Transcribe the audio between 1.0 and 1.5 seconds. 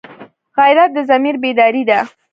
ضمیر